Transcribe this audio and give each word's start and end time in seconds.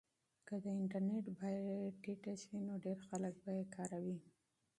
که 0.47 0.55
د 0.63 0.65
انټرنیټ 0.77 1.25
بیه 1.37 1.93
ټیټه 2.01 2.33
شي 2.41 2.57
نو 2.67 2.73
ډېر 2.85 2.97
خلک 3.07 3.33
به 3.43 3.51
یې 3.57 3.65
کاروي. 3.75 4.17